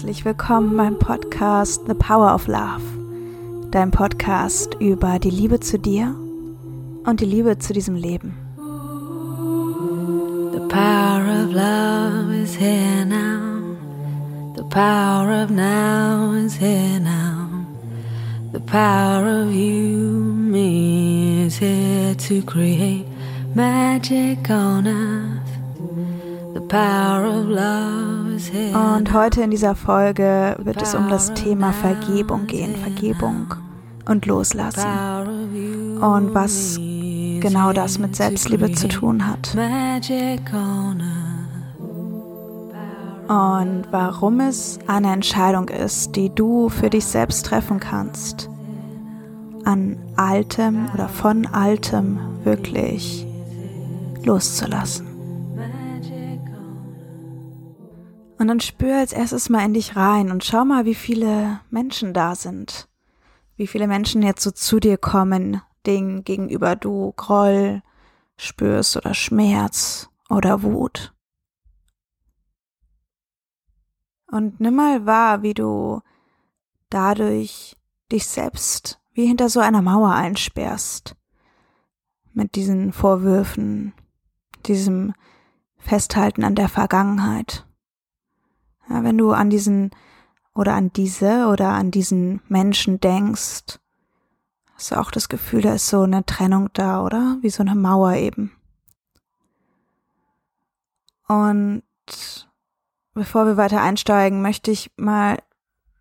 [0.00, 2.80] herzlich willkommen beim Podcast The Power of Love,
[3.70, 6.14] dein Podcast über die Liebe zu dir
[7.04, 8.34] und die Liebe zu diesem Leben.
[10.52, 13.76] The power of love is here now.
[14.56, 17.66] The power of now is here now.
[18.54, 23.04] The power of you, me is here to create
[23.54, 25.39] magic on earth.
[28.74, 33.54] Und heute in dieser Folge wird es um das Thema Vergebung gehen, Vergebung
[34.06, 34.86] und Loslassen.
[36.00, 36.78] Und was
[37.40, 39.52] genau das mit Selbstliebe zu tun hat.
[43.28, 48.48] Und warum es eine Entscheidung ist, die du für dich selbst treffen kannst,
[49.64, 53.26] an Altem oder von Altem wirklich
[54.24, 55.09] loszulassen.
[58.40, 62.14] Und dann spür als erstes mal in dich rein und schau mal, wie viele Menschen
[62.14, 62.88] da sind.
[63.56, 67.82] Wie viele Menschen jetzt so zu dir kommen, denen gegenüber du Groll
[68.38, 71.12] spürst oder Schmerz oder Wut.
[74.26, 76.00] Und nimm mal wahr, wie du
[76.88, 77.76] dadurch
[78.10, 81.14] dich selbst wie hinter so einer Mauer einsperrst.
[82.32, 83.92] Mit diesen Vorwürfen,
[84.64, 85.12] diesem
[85.76, 87.66] Festhalten an der Vergangenheit.
[88.90, 89.92] Ja, wenn du an diesen
[90.54, 93.78] oder an diese oder an diesen Menschen denkst,
[94.74, 97.38] hast du auch das Gefühl, da ist so eine Trennung da, oder?
[97.40, 98.52] Wie so eine Mauer eben.
[101.28, 101.82] Und
[103.14, 105.38] bevor wir weiter einsteigen, möchte ich mal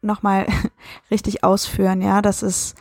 [0.00, 0.46] nochmal
[1.10, 2.74] richtig ausführen, ja, dass es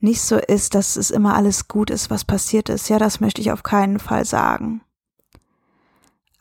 [0.00, 2.88] nicht so ist, dass es immer alles gut ist, was passiert ist.
[2.88, 4.80] Ja, das möchte ich auf keinen Fall sagen.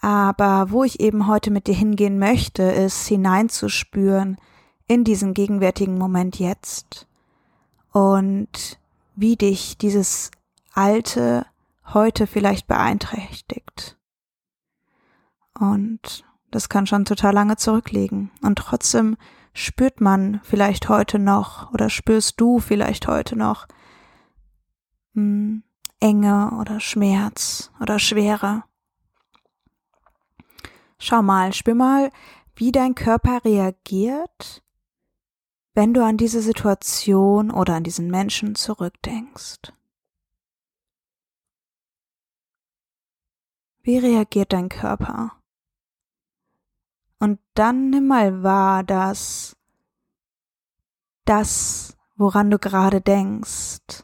[0.06, 4.38] Aber wo ich eben heute mit dir hingehen möchte, ist hineinzuspüren
[4.86, 7.08] in diesen gegenwärtigen Moment jetzt
[7.92, 8.78] und
[9.16, 10.30] wie dich dieses
[10.76, 11.48] alte
[11.92, 13.98] heute vielleicht beeinträchtigt.
[15.60, 18.30] Und das kann schon total lange zurückliegen.
[18.44, 19.18] Und trotzdem
[19.54, 23.66] spürt man vielleicht heute noch oder spürst du vielleicht heute noch
[25.14, 25.64] mh, hm,
[26.00, 28.66] Enge oder Schmerz oder Schwere.
[31.08, 32.10] Schau mal, spür mal,
[32.56, 34.64] wie dein Körper reagiert,
[35.76, 39.72] wenn du an diese Situation oder an diesen Menschen zurückdenkst.
[43.84, 45.34] Wie reagiert dein Körper?
[47.20, 49.56] Und dann nimm mal wahr, dass
[51.26, 54.04] das, woran du gerade denkst,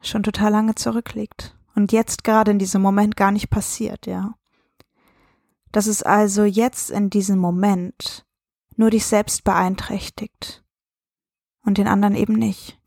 [0.00, 4.38] schon total lange zurückliegt und jetzt gerade in diesem Moment gar nicht passiert, ja.
[5.72, 8.26] Dass es also jetzt in diesem Moment
[8.76, 10.64] nur dich selbst beeinträchtigt
[11.62, 12.78] und den anderen eben nicht.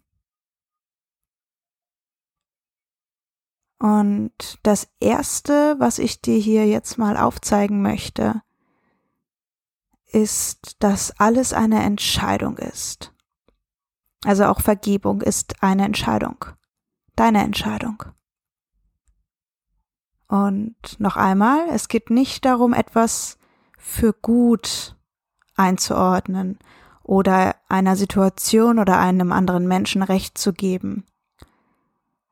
[3.78, 8.42] Und das Erste, was ich dir hier jetzt mal aufzeigen möchte,
[10.06, 13.14] ist, dass alles eine Entscheidung ist.
[14.24, 16.46] Also auch Vergebung ist eine Entscheidung.
[17.16, 18.04] Deine Entscheidung.
[20.32, 23.38] Und noch einmal, es geht nicht darum, etwas
[23.78, 24.96] für gut
[25.58, 26.58] einzuordnen
[27.04, 31.06] oder einer Situation oder einem anderen Menschen Recht zu geben.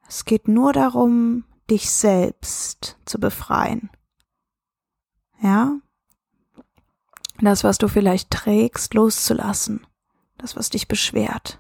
[0.07, 3.89] Es geht nur darum, dich selbst zu befreien.
[5.41, 5.73] Ja?
[7.41, 9.85] das, was du vielleicht trägst, loszulassen,
[10.37, 11.59] das, was dich beschwert.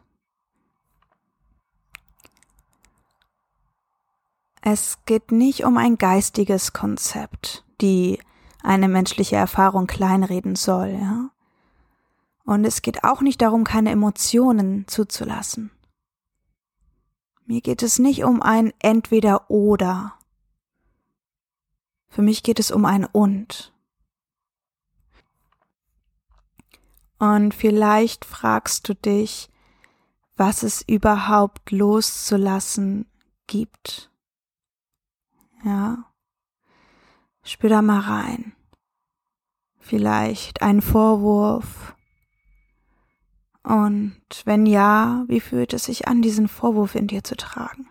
[4.61, 8.19] Es geht nicht um ein geistiges Konzept, die
[8.61, 11.29] eine menschliche Erfahrung kleinreden soll, ja?
[12.43, 15.71] Und es geht auch nicht darum, keine Emotionen zuzulassen.
[17.45, 20.15] Mir geht es nicht um ein entweder oder.
[22.09, 23.73] Für mich geht es um ein und.
[27.19, 29.49] Und vielleicht fragst du dich,
[30.37, 33.05] was es überhaupt loszulassen
[33.45, 34.08] gibt.
[35.63, 36.05] Ja.
[37.43, 38.53] Spür da mal rein.
[39.77, 41.95] Vielleicht ein Vorwurf.
[43.63, 47.89] Und wenn ja, wie fühlt es sich an, diesen Vorwurf in dir zu tragen?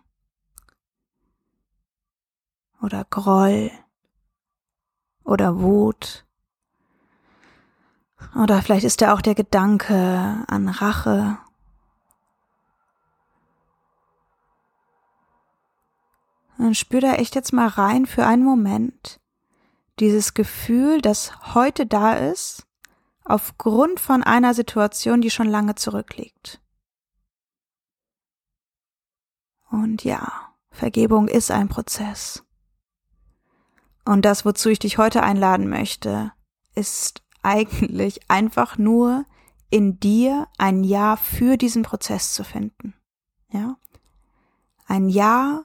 [2.81, 3.71] Oder Groll?
[5.25, 6.25] Oder Wut?
[8.35, 11.39] Oder vielleicht ist da auch der Gedanke an Rache.
[16.59, 19.21] Und spür da echt jetzt mal rein für einen Moment
[20.01, 22.67] dieses Gefühl, das heute da ist,
[23.25, 26.61] aufgrund von einer Situation, die schon lange zurückliegt.
[29.71, 32.45] Und ja, Vergebung ist ein Prozess.
[34.05, 36.33] Und das, wozu ich dich heute einladen möchte,
[36.75, 39.27] ist eigentlich einfach nur
[39.71, 42.95] in dir ein Ja für diesen Prozess zu finden.
[43.51, 43.77] Ja?
[44.87, 45.65] Ein Ja,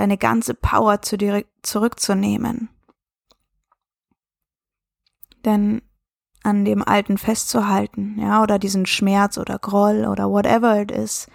[0.00, 2.70] deine ganze Power zu dir zurückzunehmen.
[5.44, 5.82] Denn
[6.42, 11.26] an dem Alten festzuhalten, ja, oder diesen Schmerz oder Groll oder whatever it is,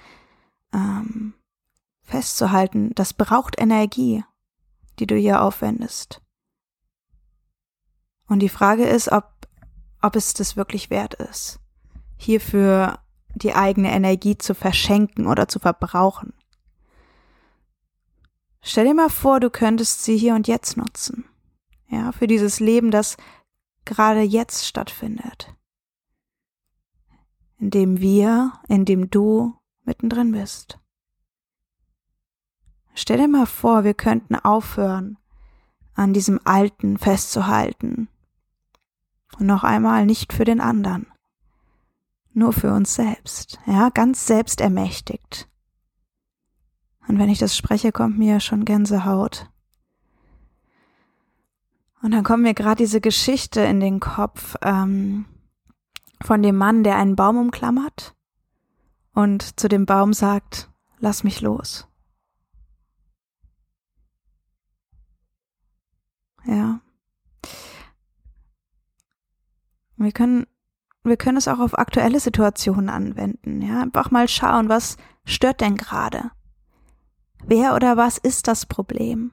[0.74, 1.36] ähm,
[2.02, 4.24] festzuhalten, das braucht Energie,
[4.98, 6.24] die du hier aufwendest.
[8.28, 9.48] Und die Frage ist, ob,
[10.02, 11.60] ob es das wirklich wert ist,
[12.18, 12.98] hierfür
[13.36, 16.34] die eigene Energie zu verschenken oder zu verbrauchen.
[18.68, 21.24] Stell dir mal vor, du könntest sie hier und jetzt nutzen.
[21.88, 23.16] Ja, für dieses Leben, das
[23.86, 25.54] gerade jetzt stattfindet.
[27.60, 29.54] In dem wir, in dem du
[29.84, 30.80] mittendrin bist.
[32.96, 35.20] Stell dir mal vor, wir könnten aufhören,
[35.94, 38.10] an diesem Alten festzuhalten.
[39.38, 41.06] Und noch einmal nicht für den anderen.
[42.34, 43.60] Nur für uns selbst.
[43.68, 45.48] Ja, ganz selbstermächtigt.
[47.08, 49.50] Und wenn ich das spreche, kommt mir schon Gänsehaut.
[52.02, 55.26] Und dann kommt mir gerade diese Geschichte in den Kopf ähm,
[56.22, 58.16] von dem Mann, der einen Baum umklammert
[59.14, 60.70] und zu dem Baum sagt,
[61.00, 61.88] lass mich los.
[66.46, 66.80] Ja.
[69.98, 70.46] Wir können,
[71.04, 73.62] wir können es auch auf aktuelle Situationen anwenden.
[73.62, 76.32] Ja, einfach mal schauen, was stört denn gerade?
[77.48, 79.32] Wer oder was ist das Problem?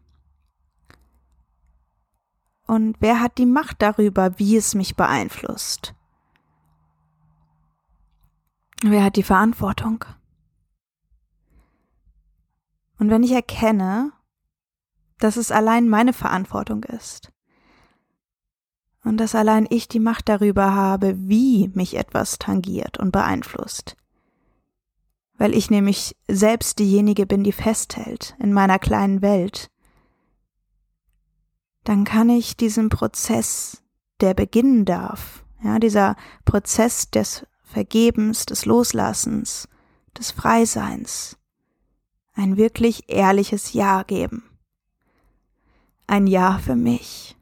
[2.67, 5.95] Und wer hat die Macht darüber, wie es mich beeinflusst?
[8.83, 10.05] Wer hat die Verantwortung?
[12.99, 14.13] Und wenn ich erkenne,
[15.19, 17.33] dass es allein meine Verantwortung ist
[19.05, 23.97] und dass allein ich die Macht darüber habe, wie mich etwas tangiert und beeinflusst,
[25.39, 29.73] weil ich nämlich selbst diejenige bin, die festhält in meiner kleinen Welt
[31.85, 33.83] dann kann ich diesen Prozess,
[34.21, 39.69] der beginnen darf, ja, dieser Prozess des Vergebens, des Loslassens,
[40.17, 41.39] des Freiseins,
[42.35, 44.45] ein wirklich ehrliches Ja geben.
[46.07, 47.37] Ein Ja für mich.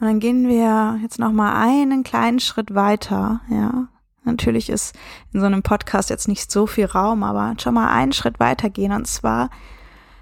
[0.00, 3.88] Und dann gehen wir jetzt noch mal einen kleinen Schritt weiter, ja.
[4.24, 4.94] Natürlich ist
[5.32, 8.70] in so einem Podcast jetzt nicht so viel Raum, aber schon mal einen Schritt weiter
[8.70, 9.50] gehen und zwar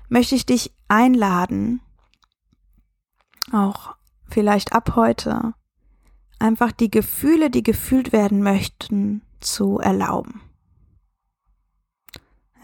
[0.09, 1.81] möchte ich dich einladen,
[3.53, 3.95] auch
[4.29, 5.55] vielleicht ab heute,
[6.39, 10.41] einfach die Gefühle, die gefühlt werden möchten, zu erlauben.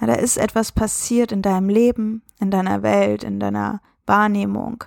[0.00, 4.84] Ja, da ist etwas passiert in deinem Leben, in deiner Welt, in deiner Wahrnehmung.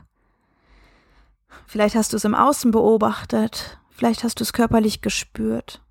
[1.65, 5.81] Vielleicht hast du es im Außen beobachtet, vielleicht hast du es körperlich gespürt.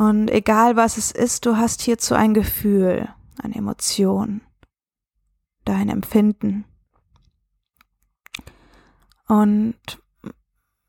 [0.00, 3.10] Und egal was es ist, du hast hierzu ein Gefühl
[3.42, 4.40] eine Emotion,
[5.66, 6.64] dein Empfinden.
[9.28, 9.76] Und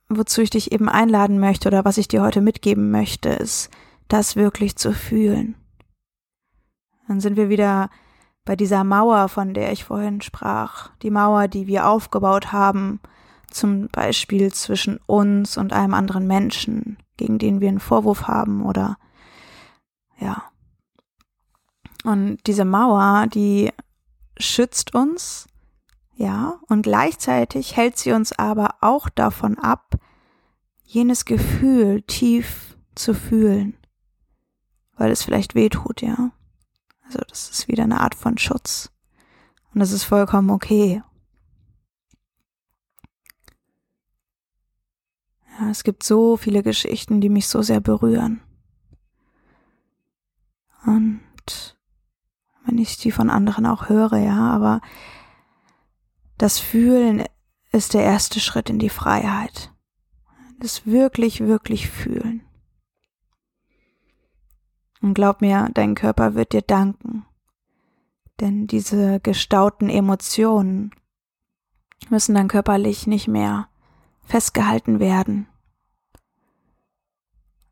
[0.07, 3.69] wozu ich dich eben einladen möchte oder was ich dir heute mitgeben möchte, ist,
[4.07, 5.55] das wirklich zu fühlen.
[7.09, 7.89] Dann sind wir wieder
[8.45, 10.95] bei dieser Mauer, von der ich vorhin sprach.
[11.01, 13.01] Die Mauer, die wir aufgebaut haben,
[13.49, 18.97] zum Beispiel zwischen uns und einem anderen Menschen, gegen den wir einen Vorwurf haben oder
[20.21, 20.51] ja,
[22.03, 23.71] und diese Mauer, die
[24.37, 25.47] schützt uns,
[26.15, 29.95] ja, und gleichzeitig hält sie uns aber auch davon ab,
[30.83, 33.77] jenes Gefühl tief zu fühlen,
[34.97, 36.31] weil es vielleicht weh tut, ja.
[37.05, 38.91] Also das ist wieder eine Art von Schutz.
[39.73, 41.03] Und das ist vollkommen okay.
[45.59, 48.41] Ja, es gibt so viele Geschichten, die mich so sehr berühren.
[50.85, 51.77] Und
[52.65, 54.81] wenn ich die von anderen auch höre, ja, aber
[56.37, 57.23] das Fühlen
[57.71, 59.71] ist der erste Schritt in die Freiheit.
[60.59, 62.41] Das wirklich, wirklich fühlen.
[65.01, 67.25] Und glaub mir, dein Körper wird dir danken.
[68.39, 70.91] Denn diese gestauten Emotionen
[72.09, 73.69] müssen dann körperlich nicht mehr
[74.23, 75.47] festgehalten werden.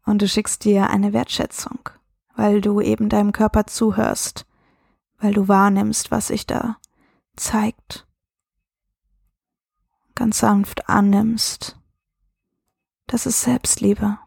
[0.05, 1.89] Und du schickst dir eine Wertschätzung,
[2.35, 4.45] weil du eben deinem Körper zuhörst
[5.19, 6.77] weil du wahrnimmst, was sich da
[7.35, 8.07] zeigt.
[10.15, 11.79] ganz sanft annimmst.
[13.07, 14.19] Das ist Selbstliebe.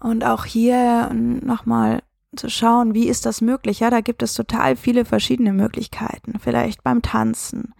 [0.00, 2.02] Und auch hier nochmal
[2.34, 3.80] zu schauen, wie ist das möglich?
[3.80, 6.38] Ja, da gibt es total viele verschiedene Möglichkeiten.
[6.38, 7.74] Vielleicht beim Tanzen,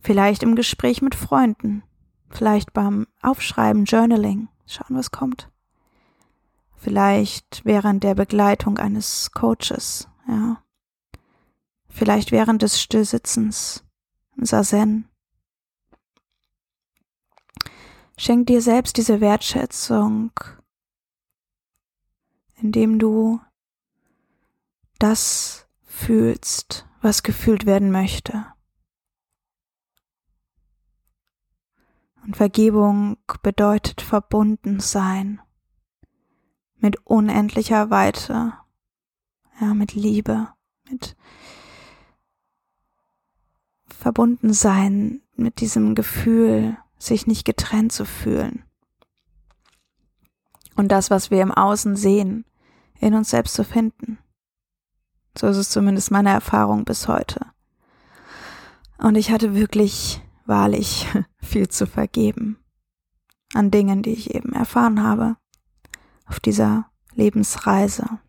[0.00, 1.82] vielleicht im Gespräch mit Freunden,
[2.30, 5.51] vielleicht beim Aufschreiben, Journaling, schauen, was kommt.
[6.82, 10.64] Vielleicht während der Begleitung eines Coaches, ja.
[11.88, 13.84] Vielleicht während des Stillsitzens,
[14.36, 15.08] Sazen.
[18.16, 20.32] Schenk dir selbst diese Wertschätzung,
[22.56, 23.40] indem du
[24.98, 28.44] das fühlst, was gefühlt werden möchte.
[32.24, 35.41] Und Vergebung bedeutet verbunden sein
[36.82, 38.52] mit unendlicher Weite,
[39.60, 40.48] ja, mit Liebe,
[40.90, 41.16] mit
[43.86, 48.64] verbunden sein mit diesem Gefühl, sich nicht getrennt zu fühlen.
[50.74, 52.44] Und das, was wir im Außen sehen,
[52.98, 54.18] in uns selbst zu finden.
[55.36, 57.46] So ist es zumindest meine Erfahrung bis heute.
[58.98, 61.06] Und ich hatte wirklich, wahrlich,
[61.42, 62.58] viel zu vergeben.
[63.54, 65.36] An Dingen, die ich eben erfahren habe.
[66.26, 68.20] Auf dieser Lebensreise.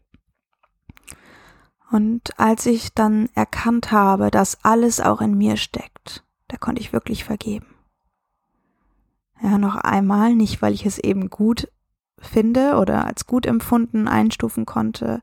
[1.91, 6.91] Und als ich dann erkannt habe, dass alles auch in mir steckt, da konnte ich
[6.91, 7.67] wirklich vergeben.
[9.41, 11.67] Ja, noch einmal, nicht weil ich es eben gut
[12.19, 15.21] finde oder als gut empfunden einstufen konnte,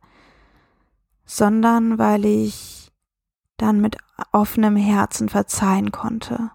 [1.24, 2.92] sondern weil ich
[3.56, 3.96] dann mit
[4.32, 6.50] offenem Herzen verzeihen konnte.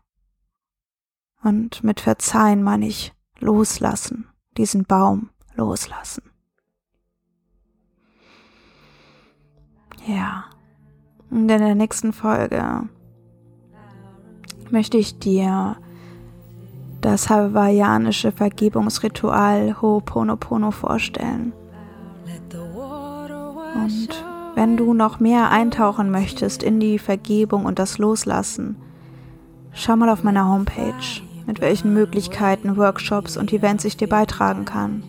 [1.44, 6.24] Und mit verzeihen meine ich loslassen, diesen Baum loslassen.
[10.08, 10.46] Ja.
[11.32, 12.88] Und in der nächsten Folge
[14.70, 15.78] möchte ich dir
[17.02, 21.54] das hawaiianische Vergebungsritual Ho'oponopono vorstellen.
[23.76, 28.78] Und wenn du noch mehr eintauchen möchtest in die Vergebung und das Loslassen,
[29.74, 30.94] schau mal auf meiner Homepage,
[31.46, 35.04] mit welchen Möglichkeiten, Workshops und Events ich dir beitragen kann.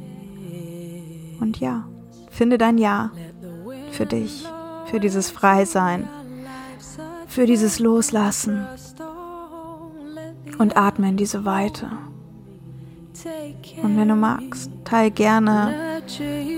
[1.40, 1.84] Und ja,
[2.30, 3.10] finde dein Ja
[3.92, 4.46] für dich,
[4.86, 6.08] für dieses Freisein,
[7.26, 8.66] für dieses Loslassen
[10.58, 11.90] und atme in diese Weite.
[13.82, 15.74] Und wenn du magst, teile gerne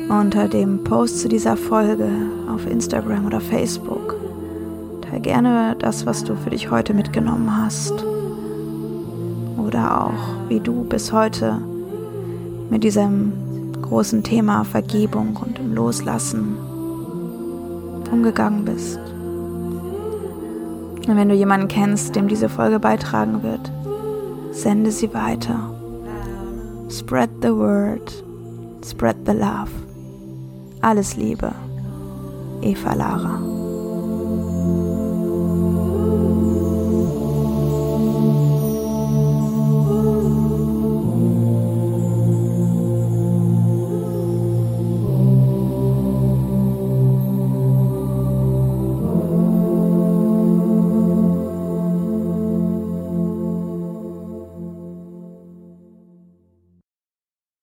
[0.09, 2.09] unter dem Post zu dieser Folge
[2.53, 4.17] auf Instagram oder Facebook.
[5.03, 8.05] Teil gerne das, was du für dich heute mitgenommen hast.
[9.57, 11.61] Oder auch, wie du bis heute
[12.71, 13.33] mit diesem
[13.89, 16.57] großen Thema Vergebung und im Loslassen
[18.11, 19.01] umgegangen bist.
[21.09, 23.73] Und wenn du jemanden kennst, dem diese Folge beitragen wird,
[24.53, 25.75] sende sie weiter.
[26.91, 28.25] Spread the word.
[28.85, 29.71] Spread the love.
[30.83, 31.53] Alles Liebe,
[32.63, 33.58] Eva Lara.